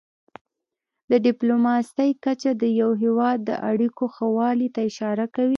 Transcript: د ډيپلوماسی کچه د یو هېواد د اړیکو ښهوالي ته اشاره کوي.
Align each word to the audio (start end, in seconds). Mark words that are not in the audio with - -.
د 1.09 1.11
ډيپلوماسی 1.25 2.09
کچه 2.25 2.51
د 2.61 2.63
یو 2.81 2.89
هېواد 3.03 3.37
د 3.49 3.51
اړیکو 3.71 4.03
ښهوالي 4.15 4.67
ته 4.75 4.79
اشاره 4.89 5.25
کوي. 5.35 5.49